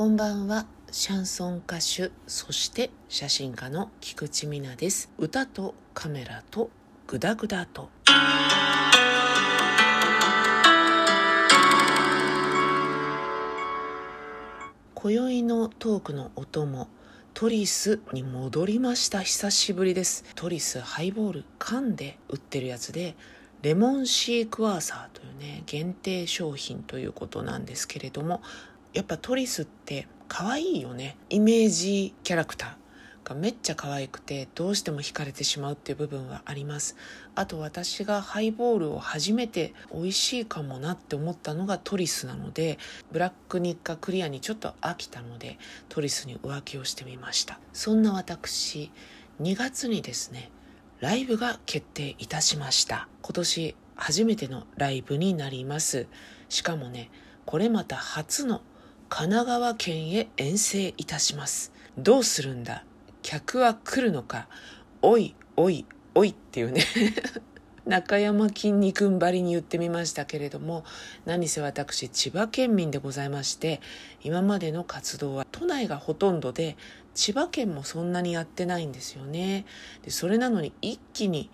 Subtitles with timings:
[0.00, 0.64] こんばんは。
[0.90, 5.10] シャンソン歌手そして写真家の菊池美奈です。
[5.18, 6.70] 歌とカメラと
[7.06, 7.90] グダグダと。
[14.94, 16.88] 今宵のトークのお供
[17.34, 19.20] トリスに戻りました。
[19.20, 20.24] 久しぶりです。
[20.34, 23.16] トリスハイボール缶で売ってるやつで
[23.60, 28.40] レモンシークワーサーというね限定商品ということなんですけれども
[28.92, 31.16] やっぱトリスって可愛いよね。
[31.28, 36.96] イメージキャラクターがめっちゃ可愛くてどうしても惹かれてしまうっていう部分はあります。
[37.34, 42.78] あと私がハイボールを初めて美味しいかもなって思ったのがトリスなので
[43.12, 47.60] ブラックニッカクリアにちょっと飽きたのでトリスに浮気をしてみました。
[47.72, 48.90] そんな私
[49.40, 50.50] 2月にですね
[51.00, 53.08] ライブが決定いたしました。
[53.22, 56.06] 今年初めてのライブになります。
[56.48, 57.10] しかもね
[57.46, 58.62] これまた初の
[59.12, 61.72] 神奈川県へ遠征いたします。
[61.98, 62.84] どうするんだ？
[63.22, 64.46] 客は来るのか？
[65.02, 66.84] おいおいおいっていうね。
[67.86, 70.84] 中山筋肉んばりに言ってみましたけれども
[71.24, 73.80] 何せ私千葉県民でございまして
[74.22, 76.76] 今までの活動は都内がほとんどで
[77.14, 79.66] 千葉県もそんなにやってないんですよね。
[80.02, 81.50] でそれなのに一気に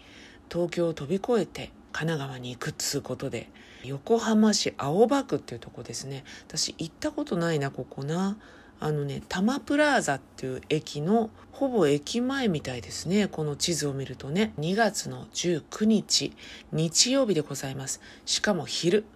[0.53, 3.49] 東京を飛び越えて神奈川に行くっつうことで
[3.83, 6.25] 横浜市青葉区っていうとこですね。
[6.47, 8.37] 私行ったことないなここな。
[8.79, 13.29] あのね多摩プラーザっていう駅のほぼ駅前みたいですね。
[13.29, 14.53] この地図を見るとね。
[14.59, 16.37] 2月の19日
[16.71, 18.03] 日曜日でございます。
[18.27, 19.07] しかも昼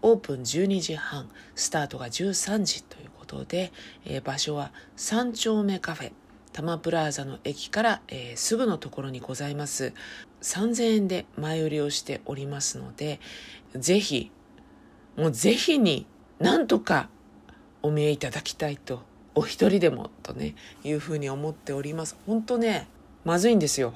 [0.00, 3.70] オープン12時半スタートが13時ということで、
[4.06, 6.12] えー、場所は三丁目カフェ。
[6.52, 9.92] 多摩プラーザの駅から、えー、すぐのところにございます。
[10.42, 13.20] 3000円で前売りをしておりますので
[13.76, 14.30] ぜひ
[15.16, 16.06] もうぜひに
[16.38, 17.08] なんとか
[17.82, 19.02] お見えいただきたいと
[19.34, 22.16] お一人でもとねいうふうに思っております。
[22.26, 22.88] 本当ね
[23.24, 23.92] まずいんですよ。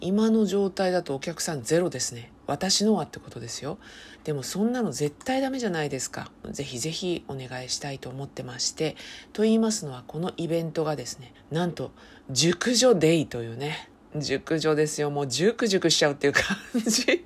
[0.00, 2.32] 今の状態だとお客さんゼロですね。
[2.46, 3.78] 私のはってことですよ。
[4.24, 6.30] でもそんなの絶対ダメじゃないですか。
[6.50, 8.96] ぜひぜひお願いしたいと思ってまして。
[9.32, 11.92] と言いますのはこのイベントがですねなんと
[12.30, 13.88] 熟女デイというね。
[14.16, 15.10] 熟女ですよ。
[15.10, 16.44] もう熟熟しちゃうっていう感
[16.86, 17.24] じ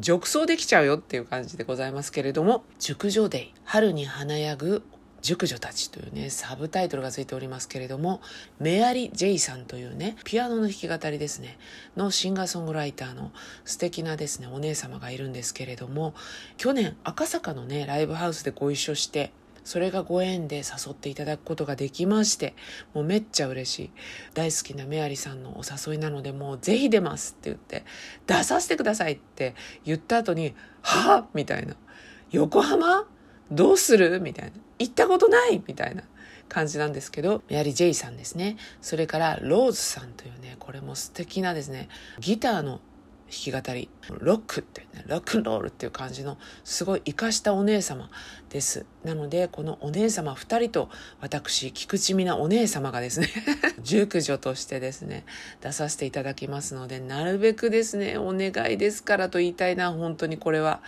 [0.00, 4.84] 褥瘡できちゃうよっていう感じでございますけれども熟女デイ春に華やぐ
[5.20, 8.20] 熟女たちというね、サブタイトルがついておりますけれども、
[8.58, 11.58] メアリ・ジェイさんというね、ピアノの弾き語りですね、
[11.96, 13.32] のシンガーソングライターの
[13.64, 16.14] 素敵なですね、お姉様がいるんですけれども、
[16.56, 19.32] 去年赤坂のね、ライブハウスでご一緒して、
[19.64, 22.54] それがご縁で誘っていただくことができまして、
[22.94, 23.90] もうめっちゃ嬉しい。
[24.32, 27.84] 大好きなメアリさんのお誘いなので、もうぜひ出ますって言って、
[28.26, 31.76] 出させてくださいって言った後に、はぁみたいな。
[32.30, 33.06] 横浜？
[33.50, 34.20] どうする？
[34.20, 34.52] みたいな。
[34.78, 35.62] 行ったことない？
[35.66, 36.02] みたいな
[36.48, 38.56] 感じなんですけど、メアリー・ジェイさんですね。
[38.80, 41.88] それからローズさんというね、これも素敵なですね、
[42.20, 42.80] ギターの
[43.30, 48.10] 弾き語り、ロックってね、ロックンロールっていう感じのすごい活かしたお姉様
[48.48, 48.86] です。
[49.04, 50.88] なので、このお姉様二人と
[51.20, 53.28] 私、菊池美奈お姉様がですね
[53.84, 55.26] 熟女としてですね、
[55.60, 60.80] 出させていただきますので、なるべくですね、お願いですからと言いたいな、本当にこれは。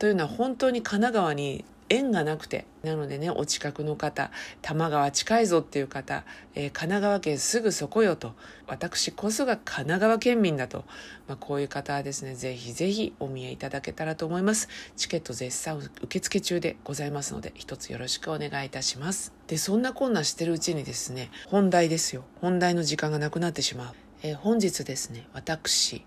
[0.00, 2.66] というのは本当に神奈川に縁がなくて。
[2.82, 4.30] なのでねお近くの方
[4.62, 8.34] 多摩川近いぞっていう方、えー、神奈川県すぐそこよと。
[8.66, 10.84] 私こそが神奈川県民だと、
[11.26, 14.68] まあ、こういう方はですねぜひぜひお見えいただけたらと思います。
[14.96, 19.32] チケット絶賛受付中でございますので一つよろしくお願いいたします。
[19.46, 22.24] でそんなこんなしてるうちにですね本題ですよ。
[22.40, 26.04] 本題の時間がなくなってしまう、えー、本日ですね私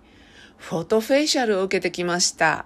[0.57, 2.65] フォトフェイシャルを受けてきました。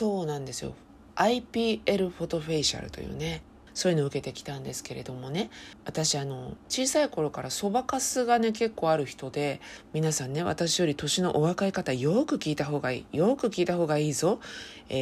[0.00, 0.72] そうなんですよ。
[1.16, 3.42] IPL フォトフェイシャルというね
[3.74, 5.50] そういうのを受けてきたんですけれどもね。
[5.84, 9.60] 私あの小さい頃からそばかすがね結構ある人で
[9.92, 14.40] 皆さんね私より年のお若い方よく聞いた方がいいよく聞いた方がいいぞ。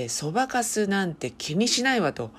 [0.08, 2.32] そば、かすなんて気にしないわと。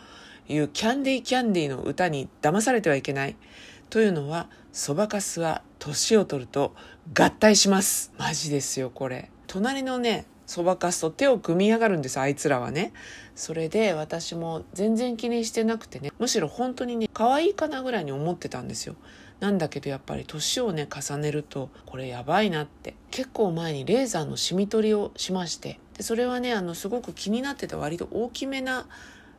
[0.50, 3.38] いうキャンディーキャンディーの歌に騙されてはいけない。
[3.90, 6.76] というのはそばかすは年を取ると
[7.18, 8.12] 合体します。
[8.18, 9.32] マジですよこれ。
[9.48, 12.92] 隣のねそばかすと手を組み上がるんですあいつらはね。
[13.36, 16.12] それで私も全然気にしてなくてね。
[16.18, 18.96] むしろ本当にね可愛いかなぐらいに思ってたんですよ。
[19.40, 22.96] なんだけどやっぱり年をね重ねるとこれやばいなって。
[23.12, 25.80] 結構前にレーザーのシミ取りをしまして。
[25.96, 28.88] でそれはねあのすごく気になってた割と大きめな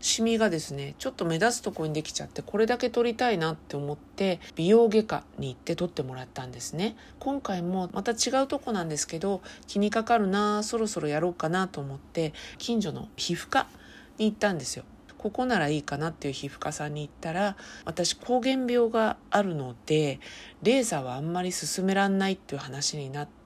[0.01, 6.97] シミがですねちょっと目立つとこにできちゃってこれだけ取りたいなって思って美容外科に行って取ってもらったんですね。
[7.19, 13.67] 今回もまた違うとこなんですけど気にかかるなそろそろやろうかなと思って近所の皮膚科
[14.19, 14.85] に行ったんですよ。
[15.19, 20.19] ここならいいかなっていう皮膚科さんに行ったら私膠原病があるので
[20.63, 23.40] レーザーはあんまり進めらんないっていう話になって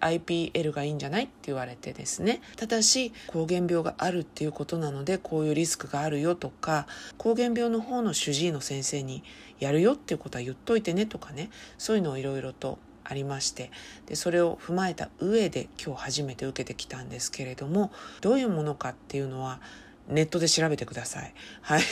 [0.00, 6.86] IPL がいいんじゃないって言われてですねただし膠原病があるっていうことなのでこういうリスクがあるよとか
[7.18, 9.22] 膠原病の方の主治医の先生に
[9.58, 13.70] やるよっていうことは言っといてねとかねそういうのをいろいろとありまして
[14.06, 19.60] でそれを踏まえた上で今日初めて受けてきたんですけれどもどういうものかっていうのは
[20.08, 21.32] ネットで調べてください。
[21.60, 21.82] はい。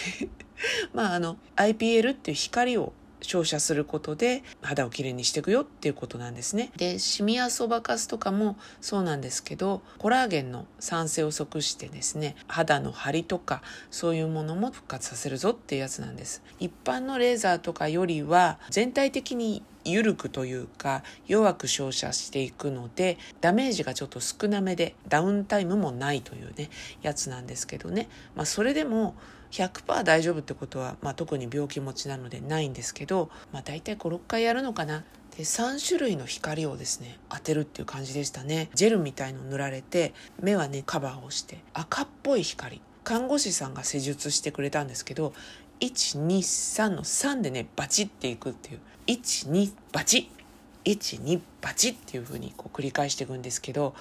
[0.92, 6.70] まああの IPL っていう光を照射することで肌をきれいにしていくよっていうことなんですね。
[6.76, 16.42] でシミやそばかすとかもそうなんですけどコラーゲンの酸性を即してですね肌の張りとかそういうものも復活させるぞっていうやつなんです。
[16.58, 26.68] 一般のレーザーとかよりは全体的に緩くというか弱く照射していくのでダメージがちょっと少なめでダウンタイムもないというね
[27.02, 29.14] やつなんですけどねまあそれでも
[29.50, 35.04] 100%大丈夫ってことは、まあ、特に病気持ちなのでないんですけど、まあ、大体56回やるのかな。
[35.36, 38.68] で3種類の光をですね当てるっていう感じでしたね。
[38.74, 42.80] ジェルみたいの塗られて目はねカバーをして赤っぽい光。
[43.04, 45.32] 看護師さんが施術してくれたんですけど
[45.80, 48.80] 123の3でねバチっていくっていう。
[49.06, 50.30] 12バチ。
[50.84, 53.94] 12バチっていう風にこう繰り返していくんですけど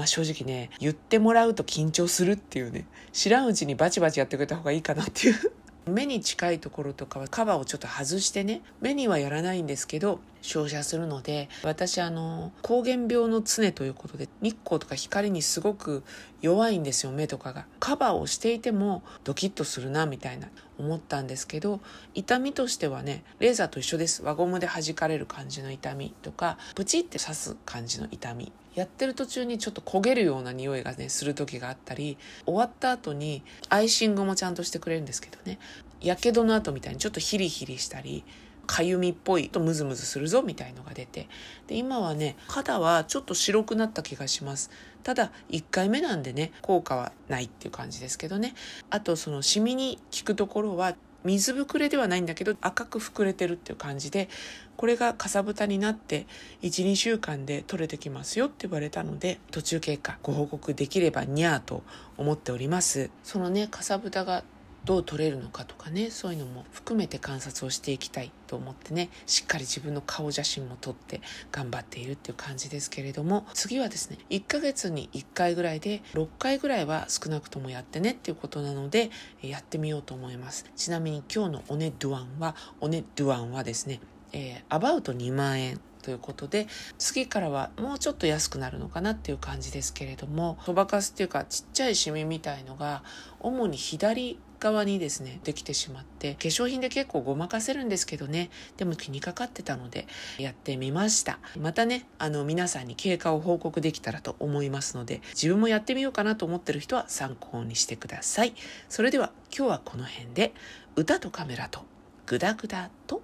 [0.00, 5.52] まあ正直ね、言ってもらうと緊張するっていうね、知らんうちにバチバチやってくれた方がいいかなっていう。
[5.86, 16.02] 目に近いところとかはカバーをちょっと外してね目にはやらないんですけど照射するので私あの膠原病の常ということで日光とか光にすごく
[16.40, 17.66] 弱いんですよ目とかが。
[17.78, 20.48] カバーをしていてもドキッとするなみたいな
[20.78, 21.80] 思ったんですけど
[22.14, 24.22] 痛みとしてはねレーザーと一緒です。
[24.22, 28.52] 輪ゴムで弾かれる感じの痛みとかプチって刺す感じの痛み。
[28.74, 32.16] やってる途中にちょっと焦げるような匂いがねする時があったり
[32.46, 35.58] 終わった後にアイシングもちゃんとしてくれるんですけどね。
[36.00, 38.24] やけどの後みたいにちょっとヒリヒリしたり
[38.66, 41.28] かゆみっぽいとムズムズするぞみたいのが出て。
[41.66, 44.70] で今はね肌はちょっと白くなった気がします。
[45.02, 48.54] ただ1回目なんでね効果はないっていう感じですけどね。
[48.90, 54.28] あとそのシミに効くところは水ぶくれではないんだけど赤く膨れてるっていう感じで
[54.76, 56.26] これがかさぶたになって
[56.62, 61.82] 12週間で取れてきますよって言われたので途中経過ご報告できればにゃーと
[62.16, 63.10] 思っております。
[63.22, 64.44] そのねかさぶたが
[64.84, 71.20] どう取れるのかとかねそういうのも含めて観察をしていきたいと思ってねしっかり自分の顔写真も撮って
[71.52, 79.10] 頑張っているっていう感じですけれども次はですね1ヶ月に1回ぐらいで6回ぐらいは少なくともやってねっていうことなので
[79.42, 80.64] やってみようと思います。
[80.76, 84.00] ちなみに今日のおねドゥアンはおねドゥアンはですね
[84.32, 86.66] えー、アバウト2万円ということで
[86.98, 93.02] 次からはもうちょっと安くなるのかなっていう感じですけれどもそばかすっていうかちっちゃいシミみたいのが
[93.40, 96.34] 主に左側にですねできてしまって。
[96.34, 98.50] 化粧品で結構ごまかせるんですけどね。
[98.76, 100.06] でも気にかかってたので
[100.38, 101.38] やってみました。
[101.58, 108.54] またねあの皆さんに経過を報告できたらと思いますので自分もやってみようかなと思ってる人は参考にしてください。
[108.88, 110.52] それでは今日はこの辺で
[110.94, 111.80] 歌とカメラと
[112.26, 113.22] グダグダと。